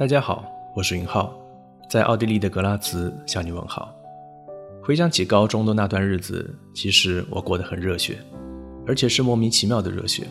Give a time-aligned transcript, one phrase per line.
[0.00, 1.30] 大家好，我是云浩，
[1.86, 3.94] 在奥地利的格拉茨向你问好。
[4.82, 8.18] 回想起高中的那段日子，其实我过得很热血，
[8.86, 10.26] 而且是莫名其妙的热血，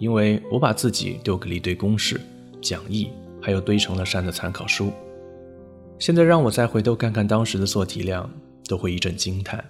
[0.00, 2.20] 因为我把自己丢给了一堆公式、
[2.60, 3.08] 讲义，
[3.40, 4.90] 还有堆成了山的参考书。
[6.00, 8.28] 现在让我再回头看看当时的做题量，
[8.66, 9.64] 都会一阵惊叹。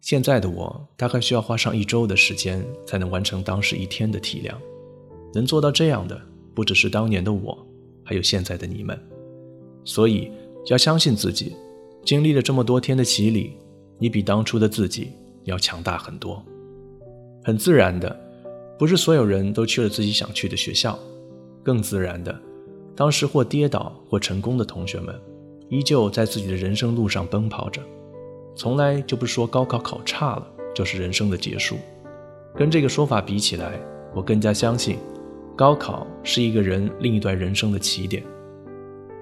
[0.00, 4.60] 现在的我大概需要花上一周的时间才能完成当时一天的题量。
[5.32, 6.20] 能做到这样的，
[6.56, 7.56] 不只是当年的我，
[8.12, 8.98] 还有现在的你们。
[9.86, 10.30] 所以
[10.66, 11.56] 要相信自己，
[12.04, 13.56] 经历了这么多天的洗礼，
[13.98, 15.12] 你比当初的自己
[15.44, 16.44] 要强大很多。
[17.42, 18.14] 很自然的，
[18.78, 20.98] 不是所有人都去了自己想去的学校，
[21.62, 22.38] 更自然的，
[22.94, 25.18] 当时或跌倒或成功的同学们。
[25.70, 27.80] 依旧在自己的人生路上奔跑着，
[28.54, 31.78] 从来就不说高考考差了就是人生的结束。
[32.54, 33.80] 跟这个说法比起来，
[34.14, 34.98] 我更加相信，
[35.54, 38.22] 高考是一个人另一段人生的起点。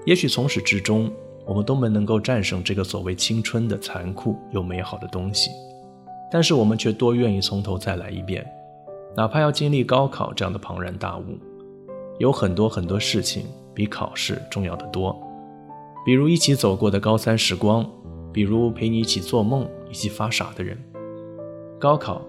[0.06, 1.12] 也许从始至终，
[1.44, 5.50] 我们都没能够战胜这个所谓青春的残酷又美好的东西，
[6.30, 8.46] 但是我们却多愿意从头再来一遍，
[9.16, 11.36] 哪怕要经历高考这样的庞然大物。
[12.18, 15.18] 有很多很多事情比考试重要的多。
[16.06, 17.84] 比如一起走过的高三时光，
[18.32, 20.78] 比如陪你一起做梦、一起发傻的人。
[21.78, 22.22] 高考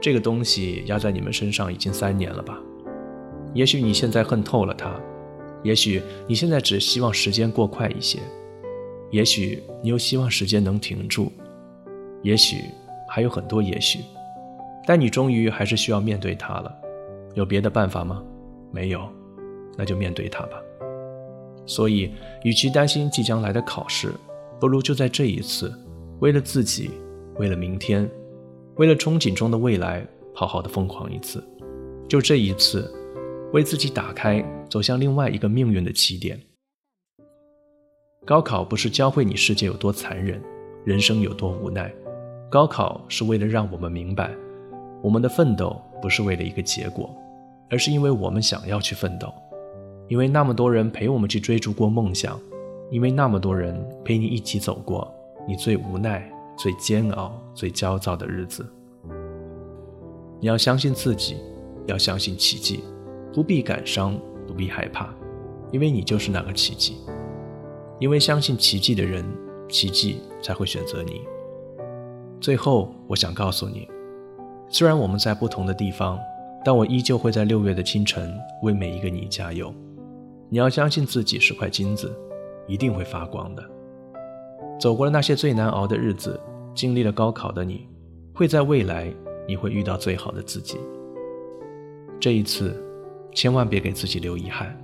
[0.00, 2.58] 这个东西压在你们身上已经三年了吧？
[3.54, 4.94] 也许你现在恨透了他，
[5.62, 8.18] 也许你现在只希望时间过快一些，
[9.10, 11.32] 也许你又希望时间能停住，
[12.22, 12.56] 也许
[13.08, 14.00] 还有很多也许。
[14.86, 16.74] 但你终于还是需要面对他了。
[17.34, 18.22] 有别的办法吗？
[18.70, 19.08] 没有，
[19.78, 20.60] 那就面对他吧。
[21.64, 22.10] 所以，
[22.42, 24.12] 与其担心即将来的考试，
[24.60, 25.72] 不如就在这一次，
[26.20, 26.90] 为了自己，
[27.36, 28.08] 为了明天，
[28.76, 31.42] 为了憧憬中的未来，好好的疯狂一次。
[32.06, 32.92] 就这一次，
[33.52, 36.40] 为自己打开走向另外一个命运的起点。
[38.24, 40.42] 高考不是教会你世界有多残忍，
[40.84, 41.92] 人生有多无奈。
[42.50, 44.30] 高考是为了让我们明白，
[45.02, 47.14] 我们的奋斗不是为了一个结果，
[47.68, 49.32] 而是因为我们想要去奋斗。
[50.08, 52.40] 因为那么多人陪我们去追逐过梦想，
[52.90, 55.12] 因为那么多人陪你一起走过
[55.48, 58.66] 你最无奈、最煎熬、最焦躁的日子。
[60.40, 61.36] 你要相信自己，
[61.86, 62.84] 要相信奇迹，
[63.34, 65.12] 不必感伤，不必害怕，
[65.72, 66.96] 因为你就是那个奇迹。
[67.98, 69.24] 因为相信奇迹的人，
[69.68, 71.22] 奇迹才会选择你。
[72.40, 73.88] 最后，我想告诉你，
[74.68, 76.16] 虽然我们在不同的地方，
[76.64, 79.74] 但我依旧会在六月的清晨为每一个你加油。
[80.48, 82.16] 你要相信自己是块金子，
[82.68, 83.64] 一定会发光的。
[84.78, 86.38] 走过了那些最难熬的日子，
[86.72, 87.88] 经历了高考的你，
[88.32, 89.12] 会在未来
[89.48, 90.78] 你会遇到最好的自己。
[92.20, 92.83] 这一次，
[93.34, 94.74] 千万别给自己留遗憾。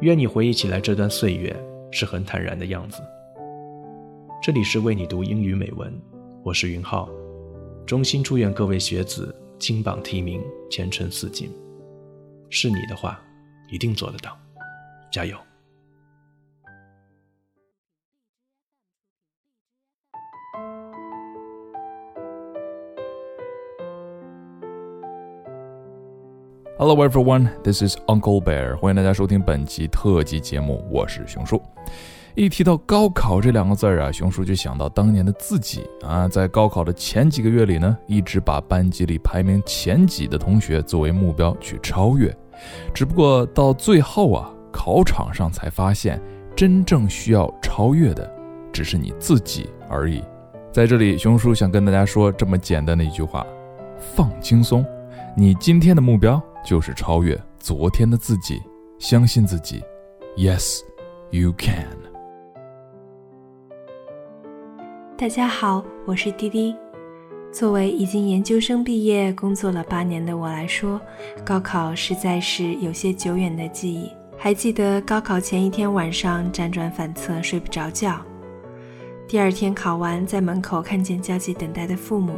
[0.00, 1.56] 愿你回忆起来这段岁月
[1.92, 3.00] 是很坦然的样子。
[4.42, 5.92] 这里是为你读英语美文，
[6.42, 7.08] 我是云浩，
[7.86, 11.48] 衷心祝愿各位学子金榜题名，前程似锦。
[12.48, 13.22] 是你的话，
[13.70, 14.36] 一定做得到。
[15.12, 15.36] 加油
[26.80, 31.60] ！Hello everyone, this is Uncle Bear，欢迎大家收听本期特辑节目，我是熊叔。
[32.34, 42.34] 一提到高考这两个字儿啊，熊叔就想到当年的自己啊，在高考的前几个月里呢，一直把班级里排名前几的同学作为目标去超越，
[42.94, 44.50] 只不过到最后啊。
[44.72, 46.18] 考场上才发现，
[46.56, 48.32] 真正需要超越的，
[48.72, 50.24] 只是你自己而已。
[50.72, 53.46] 在这里，熊叔想跟大家说这么简单的一句话：
[53.98, 54.82] 放轻松，
[55.36, 58.60] 你今天的目标就是超越昨天的自己，
[58.98, 59.82] 相信自己
[60.36, 60.80] ，Yes,
[61.30, 61.88] you can。
[65.16, 66.74] 大家好，我是滴滴。
[67.52, 71.00] 作为已经研究生毕业、工作了八年的我来说，
[71.44, 74.10] 高考实在是有些久远的记忆。
[74.38, 78.24] 还记得高考前一天晚上辗转反侧睡不着觉，
[79.26, 82.34] 第二天考完在门口看见焦急等待的父母，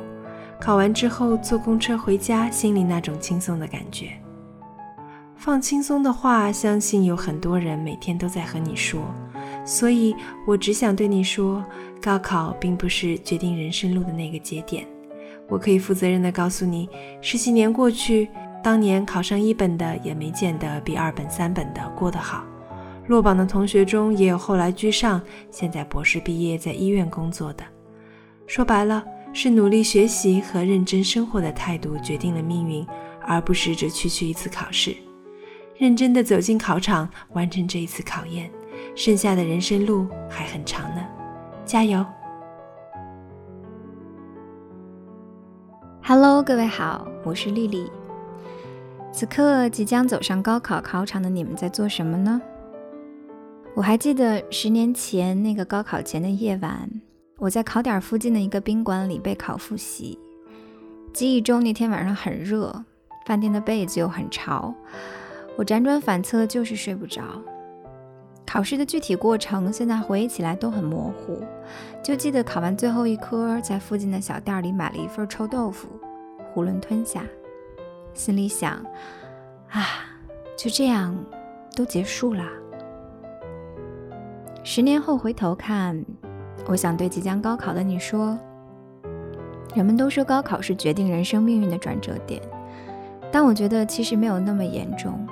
[0.63, 4.11] 考完之后坐公车回家，心里那种轻松的感觉。
[5.35, 9.03] 放轻松的话，相信有很多人每天都在和你说，
[9.65, 10.15] 所以
[10.47, 11.65] 我只想对你说，
[12.01, 14.87] 高考并不是决定人生路的那个节点。
[15.49, 16.89] 我可以负责任的告诉你，
[17.21, 18.29] 十几年过去。
[18.63, 22.45] 当年考上一本的也没见得比二本、三本的过得好，
[23.09, 25.21] 落榜的同学中也有后来居上，
[25.51, 27.65] 现在博士毕业在医院工作的。
[28.47, 29.03] 说白了，
[29.35, 32.87] 是努力学习和认真生活的态度决定了命运，
[33.23, 34.95] 而不是这区区一次考试。
[35.79, 38.51] 认真的走进考场，完成这一次考验。
[38.95, 41.03] 剩下的人生路还很长呢，
[41.65, 42.05] 加油
[46.03, 47.91] ！Hello，各位好，我是丽丽。
[49.11, 52.41] 此刻即将走上高考考场的你们在做什么呢？
[53.75, 56.91] 我还记得十年前那个高考前的夜晚，
[57.43, 60.17] 我在考点附近的一个宾馆里备考复习。
[61.13, 62.73] 记忆中那天晚上很热，
[63.27, 64.73] 饭店的被子又很潮，
[65.57, 67.25] 我辗转反侧就是睡不着。
[68.47, 71.43] 考试的具体过程现在回忆起来都很模糊，
[72.01, 75.89] 就记得考完最后一科，在附近的小店里买了一份臭豆腐，
[76.55, 77.25] 囫囵吞下。
[78.15, 78.75] 心里想，
[79.69, 79.83] 啊，
[80.57, 81.13] 就这样，
[81.75, 82.45] 都结束了。
[84.63, 86.05] 十年后回头看，
[86.67, 88.39] 我想对即将高考的你说：
[89.75, 92.41] 人们都说高考是决定人生命运的转折点，
[93.31, 95.27] 但我觉得其实没有那么严重。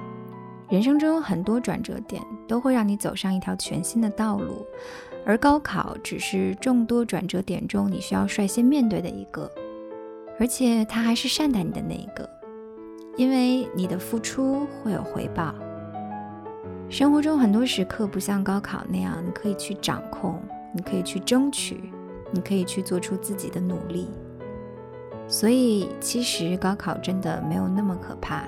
[0.68, 4.66] 人生中有很多转折点，都会让你走上一条全新的道路，
[5.24, 9.50] 而高考只是众多转折点中你需要率先面对的一个，
[10.38, 12.28] 而且它还是善待你的那一个。
[13.16, 15.52] 因为你的付出会有回报。
[16.88, 20.40] 生活中很多时刻不像高考那样，你可以去掌控，
[20.72, 21.92] 你可以去争取，
[22.30, 24.08] 你可以去做出自己的努力。
[25.26, 28.44] 所以，其实高考真的没有那么可怕。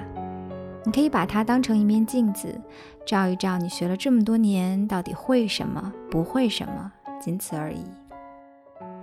[0.84, 2.60] 你可以把它当成一面镜子，
[3.06, 7.84] 照一照你学了这么多年到底会什么，不会什么，仅此而已。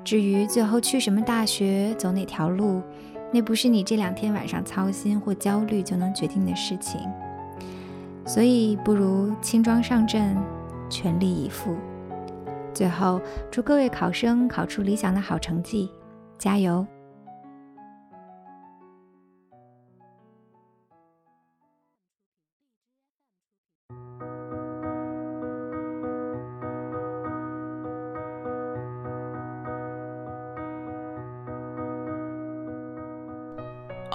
[0.04, 2.82] 至于最后去什么大学，走哪条路。
[3.32, 7.00] 那不是你这两天晚上操心或焦虑就能决定的事情，
[8.26, 10.36] 所以不如轻装上阵，
[10.90, 11.76] 全力以赴。
[12.79, 13.21] 最后，
[13.51, 15.91] 祝各位考生考出理想的好成绩，
[16.39, 16.87] 加油！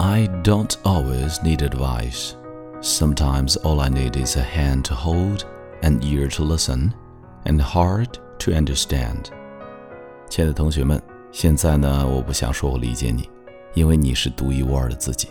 [0.01, 2.33] I don't always need advice.
[2.81, 5.43] Sometimes all I need is a hand to hold,
[5.81, 6.93] an ear to listen,
[7.43, 9.26] and heart to understand.
[10.28, 11.00] 亲爱的同学们，
[11.32, 13.28] 现在呢，我不想说我理解你，
[13.74, 15.28] 因为你是独一无二的自己。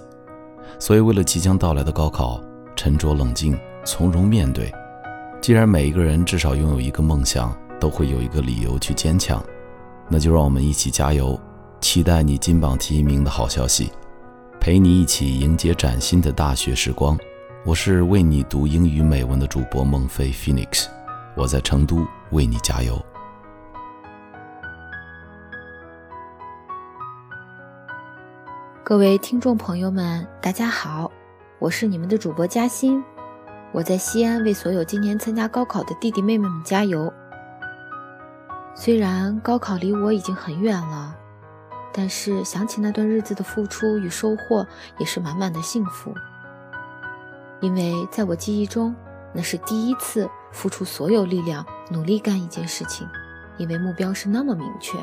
[0.80, 2.42] 所以，为了即将到来的高考，
[2.76, 4.74] 沉着冷静，从容面对。
[5.42, 9.44] 既然每一个人至少拥有一个梦想，都会有一个理由去坚强，
[10.10, 11.40] 那就让我们一起加油，
[11.82, 13.92] 期待你金榜题名的好消息。
[14.60, 17.18] 陪你一起迎接崭新的大学时光，
[17.66, 20.86] 我是为你读英语美文的主播孟非 Phoenix，
[21.36, 23.00] 我在成都为你加油。
[28.84, 31.10] 各位听众朋友们，大家好，
[31.60, 33.04] 我是你们的主播嘉欣，
[33.72, 37.12] 我在西安为所有今年参加高考的弟弟妹妹们加油。
[38.76, 41.16] 虽然高考离我已经很远了。
[41.96, 44.66] 但是想起那段日子的付出与收获，
[44.98, 46.12] 也是满满的幸福。
[47.62, 48.96] 因为在我记忆中，
[49.32, 53.08] 那是第一次付出所有力量，努力干一件事情，
[53.58, 54.98] 因为目标是那么明确。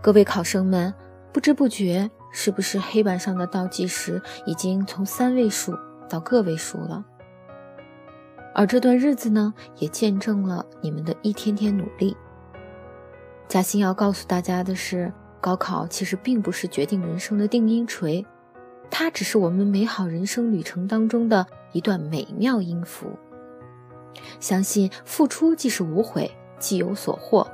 [0.00, 0.92] 各位考生们，
[1.32, 5.76] 不知不觉，是不是黑板上的倒计时已经从三位数
[6.08, 7.04] 到个位数了？
[8.54, 12.16] 而这段日子呢，也见证了你们的一天天努力。
[13.48, 18.24] 嘉欣要告诉大家的是，高考其实并不是决定人生的定音锤，
[18.90, 23.18] 它只是我们美好人生旅程当中的一段美妙音符。
[24.40, 27.46] 相信付出即是无悔，既有所获。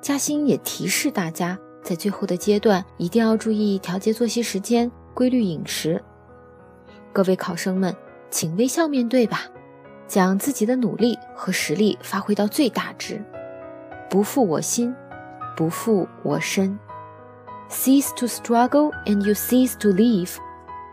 [0.00, 6.02] 嘉欣也提示大家，在最后的阶段一定要注意调节作息时间，规律饮食。
[7.12, 7.94] 各位考生们，
[8.30, 9.42] 请微笑面对吧，
[10.06, 13.22] 将自己的努力和实力发挥到最大值，
[14.10, 14.94] 不负我心。
[15.56, 16.76] 不负我身
[17.70, 20.34] ，cease to struggle and you cease to live。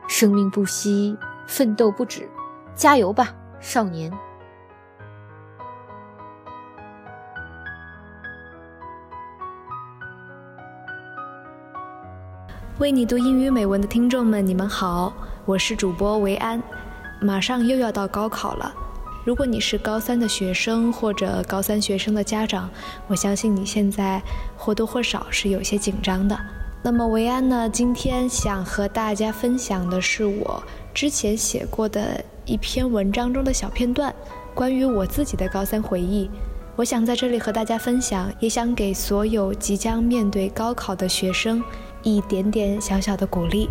[0.07, 1.17] 生命不息，
[1.47, 2.29] 奋斗不止，
[2.75, 4.11] 加油吧，少年！
[12.81, 15.13] 为你读英语美文的听众们，你们好，
[15.45, 16.59] 我是主播维安。
[17.19, 18.73] 马上又要到高考了。
[19.23, 22.67] 如果你是高三的学生或者高三学生的家长，
[23.05, 24.19] 我相信你现在
[24.57, 26.35] 或多或少是有些紧张的。
[26.81, 34.11] 那么维安呢，今天想和大家分享的是我之前写过的一篇文章中的小片段，
[34.55, 36.27] 关于我自己的高三回忆。
[36.75, 41.63] 我想在这里和大家分享，也想给所有即将面对高考的学生
[42.03, 43.69] 一点点小小的鼓励。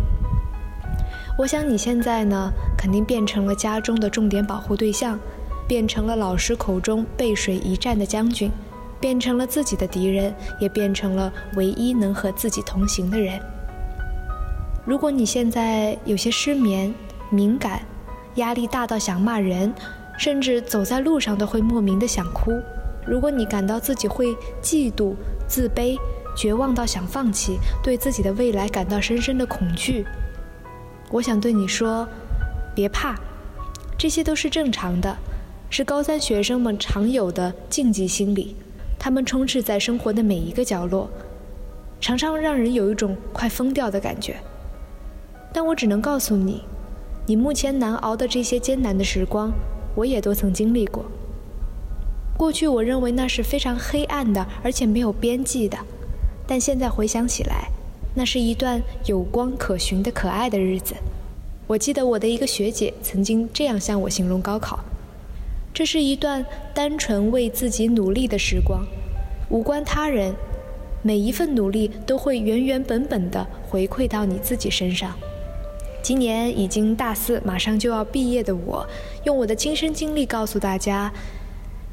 [1.37, 5.17] 我想你现在呢，肯定变成了家中的重点保护对象，
[5.67, 8.51] 变成了老师口中背水一战的将军，
[8.99, 13.39] 变成了自己的敌人，也变成了唯一能和自己同行的人。
[14.85, 16.93] 如果你现在有些失眠、
[17.29, 17.81] 敏感，
[18.35, 19.73] 压力大到想骂人，
[20.17, 22.51] 甚至走在路上都会莫名的想哭；
[23.05, 25.15] 如果你感到自己会嫉妒、
[25.47, 25.97] 自卑、
[26.35, 30.05] 绝望到想放弃，对自己的未来感到深深的恐惧。
[31.09, 32.07] 我想对你说，
[32.73, 33.15] 别怕，
[33.97, 35.17] 这些都是正常的，
[35.69, 38.55] 是高三学生们常有的禁忌心理。
[38.97, 41.09] 他们充斥在生活的每一个角落，
[41.99, 44.35] 常常让人有一种快疯掉的感觉。
[45.51, 46.63] 但我只能告诉你，
[47.25, 49.51] 你目前难熬的这些艰难的时光，
[49.95, 51.05] 我也都曾经历过。
[52.37, 55.77] 过去我认为那是非常黑暗的，而且没有边际的，
[56.51, 57.69] 但现在回想起来。
[58.13, 60.93] 那是一段有光可循的可爱的日子。
[61.65, 64.81] 我记得我的一个学姐曾经这样向我形容高考：
[65.73, 68.85] 这是一段单纯为自己努力的时光，
[69.49, 70.35] 无关他人，
[71.01, 75.17] 每一份努力都会原原本本的回馈到你自己身上。
[76.03, 78.85] 今年已经大四，马上就要毕业的我，
[79.23, 81.13] 用我的亲身经历告诉大家：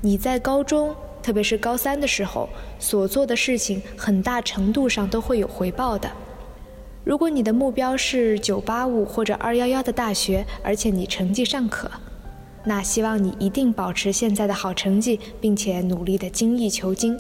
[0.01, 0.97] 你在高中。
[1.29, 6.11] 特别是高三的时候，所做的事情很大程度上都会有回报的。
[7.05, 11.91] 如果你的目标是985或者211的大学，而且你成绩尚可，
[12.65, 17.15] 那希望你一定保持现在的好成绩，并且努力的精益求精。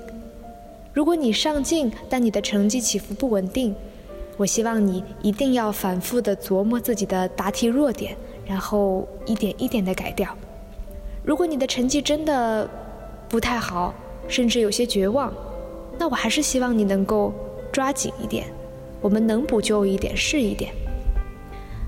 [0.95, 3.75] 如果你上进，但你的成绩起伏不稳定，
[4.39, 10.35] 我希望你一定要反复的琢磨自己的答题弱点，然后一点一点的改掉。
[11.23, 12.67] 如果你的成绩真的，
[13.29, 13.95] 不太好，
[14.27, 15.33] 甚至有些绝望，
[15.99, 17.33] 那我还是希望你能够
[17.71, 18.47] 抓紧一点，
[19.01, 20.73] 我们能补救一点是一点。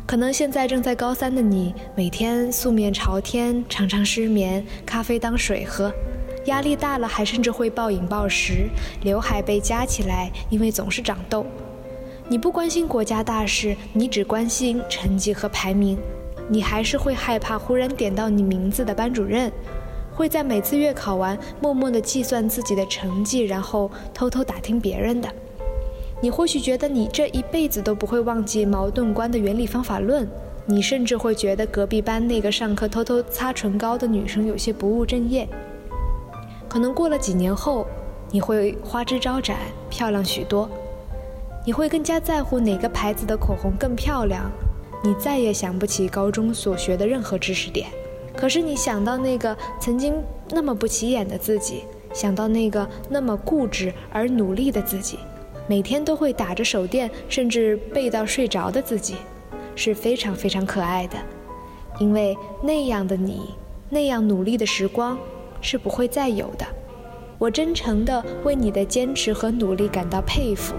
[0.07, 5.91] 可能现在正在高三的你，每天素面朝天，常常失眠，咖啡当水喝，
[6.47, 8.69] 压力大了还甚至会暴饮暴食，
[9.03, 11.47] 刘海被夹起来，因为总是长痘。
[12.29, 15.97] 你不关心国家大事，你只关心成绩和排名，
[16.49, 19.51] 你还是会害怕忽然点到你名字的班主任。
[20.21, 25.27] 会在每次月考完默默地计算自己的成绩，然后偷偷打听别人的。
[26.21, 30.29] 你或许觉得你这一辈子都不会忘记矛盾观的原理方法论，
[30.67, 35.49] 你甚至会觉得隔壁班那个上课偷偷擦唇膏的女生有些不务正业。
[36.69, 37.87] 可能过了几年后，
[38.31, 39.57] 你会花枝招展，
[39.89, 40.69] 漂亮许多。
[41.65, 44.53] 你会更加在乎哪个牌子的口红更漂亮。
[45.03, 47.89] 你再也想不起高中所学的任何知识点。
[48.37, 50.15] 可是你想到那个曾经
[50.51, 55.19] 那么不起眼的自己，想到那个那么固执而努力的自己，
[55.69, 59.17] 每天都会打着手电，甚至背到睡着的自己，
[59.75, 61.17] 是非常非常可爱的。
[61.99, 63.55] 因为那样的你，
[63.91, 65.19] 那样努力的时光
[65.61, 66.65] 是不会再有的。
[67.39, 70.75] 我真诚地为你的坚持和努力感到佩服，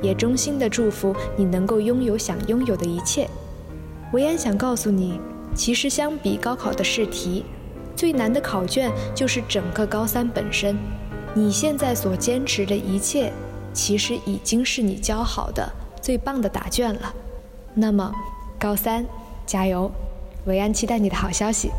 [0.00, 3.28] 也衷心地祝福你能够拥有想拥有的一切。
[4.12, 5.18] 维安想告诉你。
[5.54, 7.44] 其实，相比高考的试题，
[7.94, 10.76] 最难的考卷就是整个高三本身。
[11.32, 13.32] 你现在所坚持的一切，
[13.72, 17.14] 其实已经是你教好的最棒的答卷了。
[17.72, 18.12] 那么，
[18.58, 19.06] 高三，
[19.46, 19.90] 加油！
[20.46, 21.70] 维安期待你的好消息。